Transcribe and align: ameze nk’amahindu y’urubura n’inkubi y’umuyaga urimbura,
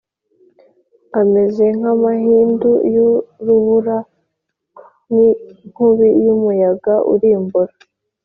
ameze 1.21 1.65
nk’amahindu 1.77 2.71
y’urubura 2.93 3.97
n’inkubi 5.13 6.09
y’umuyaga 6.25 6.93
urimbura, 7.13 7.73